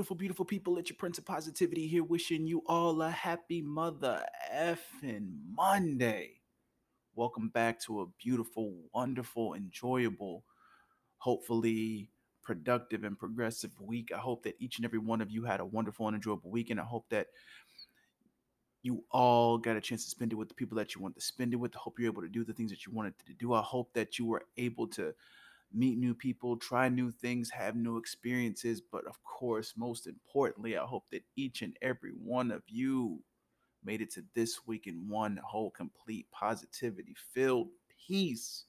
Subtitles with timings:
[0.00, 0.78] beautiful, beautiful people?
[0.78, 6.40] It's your Prince of Positivity here, wishing you all a happy mother effing Monday.
[7.14, 10.42] Welcome back to a beautiful, wonderful, enjoyable,
[11.18, 12.08] hopefully
[12.42, 14.10] productive and progressive week.
[14.14, 16.70] I hope that each and every one of you had a wonderful and enjoyable week,
[16.70, 17.26] and I hope that
[18.82, 21.20] you all got a chance to spend it with the people that you want to
[21.20, 21.76] spend it with.
[21.76, 23.52] I hope you're able to do the things that you wanted to do.
[23.52, 25.12] I hope that you were able to
[25.72, 28.80] meet new people, try new things, have new experiences.
[28.80, 33.22] But of course, most importantly, I hope that each and every one of you
[33.84, 37.68] made it to this week in one whole, complete, positivity filled
[38.06, 38.64] peace.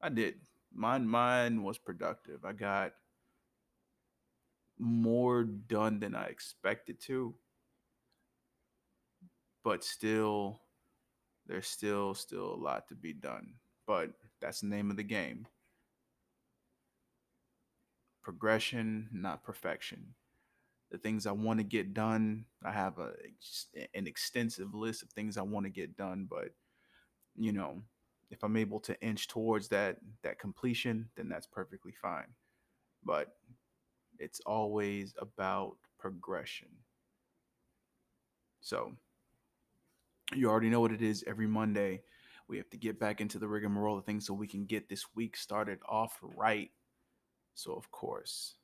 [0.00, 0.36] I did.
[0.72, 2.44] Mine, mine was productive.
[2.44, 2.92] I got
[4.78, 7.34] more done than I expected to,
[9.64, 10.60] but still
[11.46, 13.54] there's still still a lot to be done
[13.86, 15.46] but that's the name of the game.
[18.22, 20.14] Progression not perfection.
[20.90, 23.12] The things i want to get done i have a
[23.94, 26.50] an extensive list of things i want to get done but
[27.34, 27.82] you know
[28.30, 32.28] if i'm able to inch towards that that completion then that's perfectly fine.
[33.04, 33.36] But
[34.18, 36.68] it's always about progression.
[38.60, 38.92] So
[40.34, 42.02] you already know what it is every Monday.
[42.48, 45.04] We have to get back into the rigmarole of things so we can get this
[45.14, 46.70] week started off right.
[47.54, 48.56] So, of course,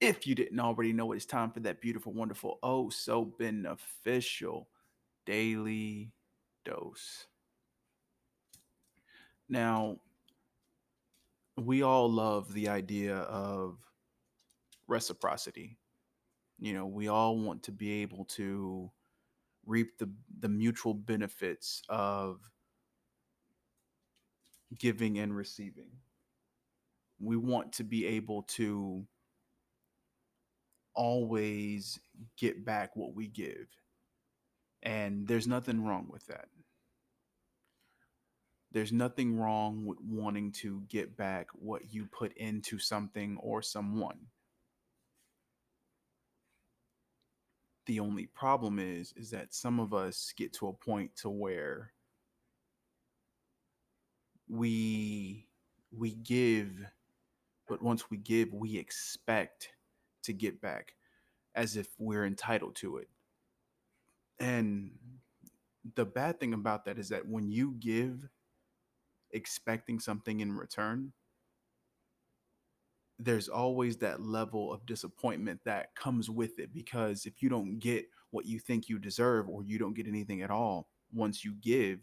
[0.00, 4.68] if you didn't already know, it's time for that beautiful, wonderful, oh, so beneficial
[5.26, 6.12] daily
[6.64, 7.26] dose.
[9.48, 9.96] Now,
[11.56, 13.78] we all love the idea of
[14.86, 15.78] reciprocity.
[16.58, 18.90] You know, we all want to be able to
[19.68, 22.40] reap the the mutual benefits of
[24.76, 25.90] giving and receiving.
[27.20, 29.06] We want to be able to
[30.94, 32.00] always
[32.36, 33.68] get back what we give.
[34.82, 36.48] And there's nothing wrong with that.
[38.70, 44.18] There's nothing wrong with wanting to get back what you put into something or someone.
[47.88, 51.92] The only problem is is that some of us get to a point to where
[54.46, 55.48] we
[55.90, 56.70] we give
[57.66, 59.70] but once we give we expect
[60.22, 60.92] to get back
[61.54, 63.08] as if we're entitled to it.
[64.38, 64.92] And
[65.94, 68.28] the bad thing about that is that when you give
[69.32, 71.12] expecting something in return,
[73.18, 78.06] there's always that level of disappointment that comes with it because if you don't get
[78.30, 81.98] what you think you deserve or you don't get anything at all once you give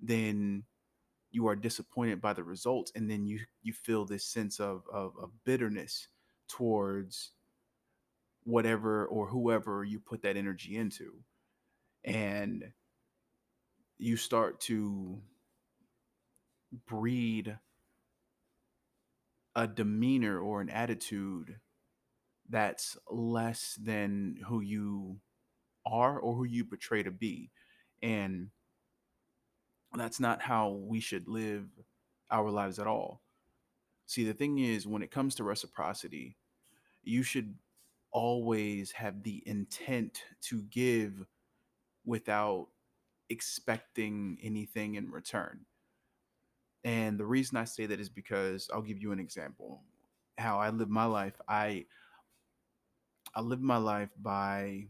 [0.00, 0.62] then
[1.30, 5.12] you are disappointed by the results and then you you feel this sense of of,
[5.20, 6.08] of bitterness
[6.48, 7.32] towards
[8.46, 11.12] whatever or whoever you put that energy into.
[12.04, 12.64] And
[13.98, 15.20] you start to
[16.86, 17.58] breed
[19.56, 21.56] a demeanor or an attitude
[22.48, 25.18] that's less than who you
[25.84, 27.50] are or who you portray to be.
[28.02, 28.50] And
[29.96, 31.64] that's not how we should live
[32.30, 33.22] our lives at all.
[34.04, 36.36] See, the thing is, when it comes to reciprocity,
[37.02, 37.54] you should
[38.12, 41.26] always have the intent to give
[42.04, 42.68] without
[43.30, 45.64] expecting anything in return.
[46.86, 49.82] And the reason I say that is because I'll give you an example.
[50.38, 51.84] How I live my life, I
[53.34, 54.86] I live my life by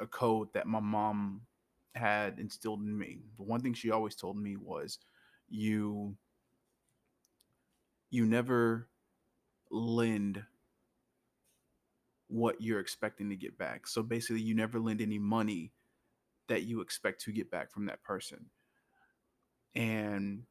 [0.00, 1.42] a code that my mom
[1.94, 3.20] had instilled in me.
[3.36, 4.98] The one thing she always told me was
[5.48, 6.16] you
[8.10, 8.88] you never
[9.70, 10.42] lend
[12.26, 13.86] what you're expecting to get back.
[13.86, 15.70] So basically you never lend any money
[16.48, 18.46] that you expect to get back from that person.
[19.76, 20.42] And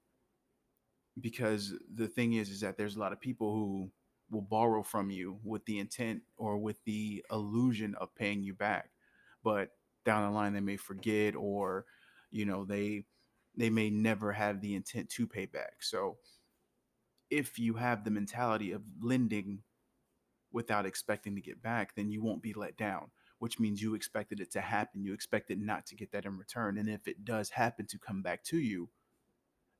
[1.22, 3.92] because the thing is is that there's a lot of people who
[4.30, 8.90] will borrow from you with the intent or with the illusion of paying you back
[9.44, 9.69] but
[10.06, 11.86] down the line they may forget or
[12.31, 13.04] you know they
[13.56, 15.81] they may never have the intent to pay back.
[15.81, 16.18] So
[17.31, 19.63] if you have the mentality of lending
[20.52, 23.10] without expecting to get back then you won't be let down
[23.40, 25.04] which means you expected it to happen.
[25.04, 26.78] You expected not to get that in return.
[26.78, 28.90] And if it does happen to come back to you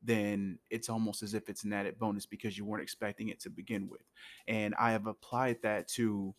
[0.04, 3.50] then it's almost as if it's an added bonus because you weren't expecting it to
[3.50, 4.04] begin with.
[4.48, 6.36] And I have applied that to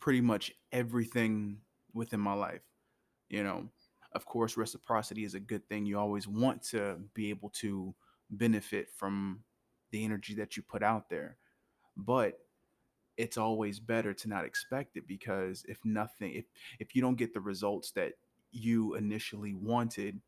[0.00, 1.58] pretty much everything
[1.92, 2.62] within my life.
[3.28, 3.68] You know,
[4.12, 5.86] of course, reciprocity is a good thing.
[5.86, 7.94] You always want to be able to
[8.30, 9.40] benefit from
[9.90, 11.36] the energy that you put out there.
[11.96, 12.38] But
[13.16, 16.44] it's always better to not expect it because if nothing if
[16.78, 18.12] if you don't get the results that
[18.52, 20.20] you initially wanted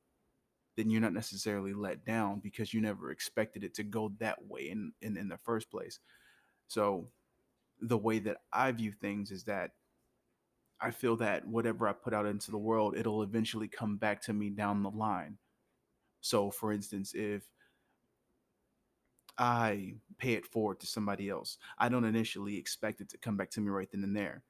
[0.79, 4.71] then you're not necessarily let down because you never expected it to go that way
[4.71, 5.99] in in, in the first place
[6.69, 7.09] so
[7.81, 9.73] the way that i view things is that
[10.81, 14.33] i feel that whatever i put out into the world it'll eventually come back to
[14.33, 15.37] me down the line
[16.21, 17.43] so for instance if
[19.41, 21.59] I pay it forward to somebody else.
[21.79, 24.43] I don't initially expect it to come back to me right then and there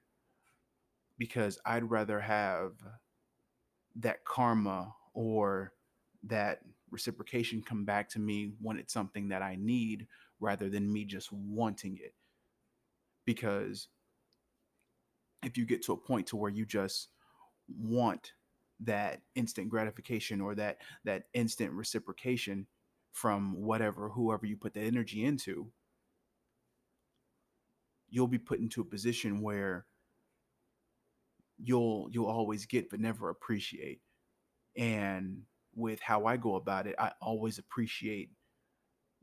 [1.18, 2.72] because I'd rather have
[3.96, 5.74] that karma or
[6.24, 6.60] that
[6.90, 10.06] reciprocation come back to me when it's something that I need
[10.40, 12.14] rather than me just wanting it.
[13.24, 13.88] Because
[15.44, 17.08] if you get to a point to where you just
[17.68, 18.32] want
[18.80, 22.66] that instant gratification or that that instant reciprocation
[23.12, 25.68] from whatever whoever you put that energy into
[28.08, 29.86] you'll be put into a position where
[31.58, 34.00] you'll you'll always get but never appreciate
[34.76, 35.42] and
[35.78, 38.30] with how i go about it i always appreciate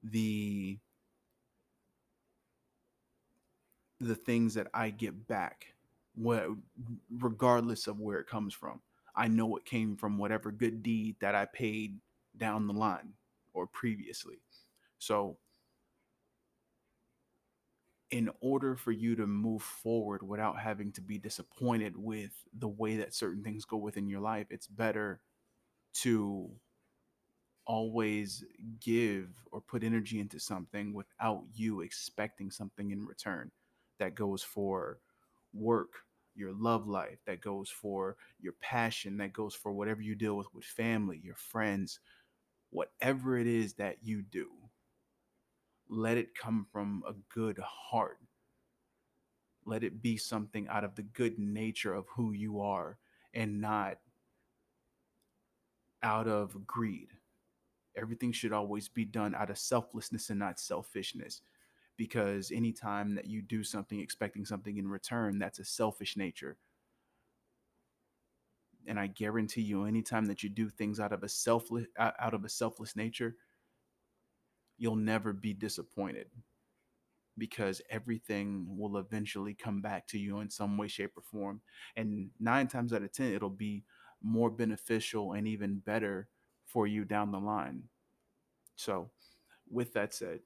[0.03, 0.79] the
[3.99, 5.67] the things that i get back
[6.15, 6.47] what
[7.19, 8.81] regardless of where it comes from
[9.15, 11.99] i know it came from whatever good deed that i paid
[12.37, 13.13] down the line
[13.53, 14.41] or previously.
[14.99, 15.37] So,
[18.11, 22.97] in order for you to move forward without having to be disappointed with the way
[22.97, 25.21] that certain things go within your life, it's better
[25.95, 26.49] to
[27.65, 28.43] always
[28.79, 33.51] give or put energy into something without you expecting something in return.
[33.97, 34.99] That goes for
[35.53, 35.93] work,
[36.35, 40.53] your love life, that goes for your passion, that goes for whatever you deal with
[40.53, 41.99] with family, your friends,
[42.71, 44.49] whatever it is that you do,
[45.87, 48.19] let it come from a good heart.
[49.65, 52.97] Let it be something out of the good nature of who you are
[53.33, 53.97] and not
[56.05, 57.09] out of greed.
[57.97, 61.41] Everything should always be done out of selflessness and not selfishness.
[61.97, 66.57] Because anytime that you do something expecting something in return, that's a selfish nature
[68.87, 72.45] and I guarantee you, anytime that you do things out of a selfless out of
[72.45, 73.35] a selfless nature,
[74.77, 76.27] you'll never be disappointed
[77.37, 81.61] because everything will eventually come back to you in some way, shape, or form.
[81.95, 83.83] And nine times out of ten, it'll be
[84.25, 86.27] more beneficial and even better
[86.65, 87.83] for you down the line.
[88.75, 89.09] So,
[89.69, 90.39] with that said,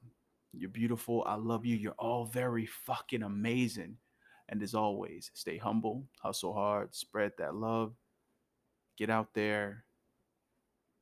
[0.53, 1.23] you're beautiful.
[1.25, 1.75] I love you.
[1.75, 3.97] You're all very fucking amazing.
[4.49, 7.93] And as always, stay humble, hustle hard, spread that love
[8.99, 9.85] get out there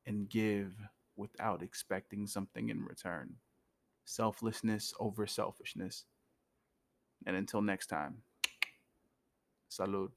[0.06, 0.72] and give
[1.16, 3.34] without expecting something in return.
[4.06, 6.06] Selflessness over selfishness.
[7.26, 8.18] And until next time,
[9.72, 10.12] salud.